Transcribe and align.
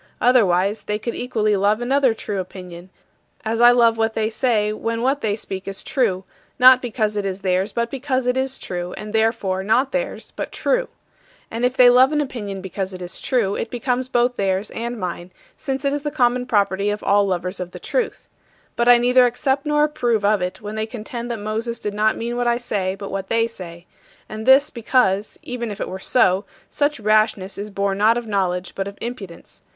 Otherwise 0.19 0.81
they 0.85 0.97
could 0.97 1.13
equally 1.13 1.55
love 1.55 1.79
another 1.79 2.15
true 2.15 2.39
opinion, 2.39 2.89
as 3.45 3.61
I 3.61 3.69
love 3.69 3.99
what 3.99 4.15
they 4.15 4.31
say 4.31 4.73
when 4.73 5.03
what 5.03 5.21
they 5.21 5.35
speak 5.35 5.67
is 5.67 5.83
true 5.83 6.23
not 6.57 6.81
because 6.81 7.15
it 7.17 7.23
is 7.23 7.41
theirs 7.41 7.71
but 7.71 7.91
because 7.91 8.25
it 8.25 8.35
is 8.35 8.57
true, 8.57 8.93
and 8.93 9.13
therefore 9.13 9.61
not 9.63 9.91
theirs 9.91 10.33
but 10.35 10.51
true. 10.51 10.87
And 11.51 11.63
if 11.63 11.77
they 11.77 11.87
love 11.91 12.11
an 12.11 12.19
opinion 12.19 12.61
because 12.61 12.95
it 12.95 13.01
is 13.03 13.21
true, 13.21 13.53
it 13.53 13.69
becomes 13.69 14.07
both 14.07 14.37
theirs 14.37 14.71
and 14.71 14.99
mine, 14.99 15.29
since 15.55 15.85
it 15.85 15.93
is 15.93 16.01
the 16.01 16.09
common 16.09 16.47
property 16.47 16.89
of 16.89 17.03
all 17.03 17.27
lovers 17.27 17.59
of 17.59 17.69
the 17.69 17.77
truth. 17.79 18.27
But 18.75 18.89
I 18.89 18.97
neither 18.97 19.27
accept 19.27 19.67
nor 19.67 19.83
approve 19.83 20.25
of 20.25 20.41
it 20.41 20.61
when 20.61 20.73
they 20.73 20.87
contend 20.87 21.29
that 21.29 21.37
Moses 21.37 21.77
did 21.77 21.93
not 21.93 22.17
mean 22.17 22.37
what 22.37 22.47
I 22.47 22.57
say 22.57 22.95
but 22.95 23.11
what 23.11 23.27
they 23.29 23.45
say 23.45 23.85
and 24.27 24.47
this 24.47 24.71
because, 24.71 25.37
even 25.43 25.69
if 25.69 25.79
it 25.79 25.87
were 25.87 25.99
so, 25.99 26.43
such 26.71 26.99
rashness 26.99 27.59
is 27.59 27.69
born 27.69 27.99
not 27.99 28.17
of 28.17 28.25
knowledge, 28.25 28.73
but 28.73 28.87
of 28.87 28.97
impudence. 28.99 29.61